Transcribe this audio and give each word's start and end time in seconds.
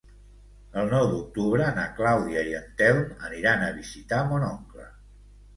El 0.83 0.87
nou 0.93 1.03
d'octubre 1.11 1.67
na 1.75 1.83
Clàudia 1.99 2.45
i 2.53 2.55
en 2.63 2.65
Telm 2.81 3.05
aniran 3.29 3.67
a 3.67 3.71
visitar 3.79 4.23
mon 4.33 4.49
oncle. 4.53 4.91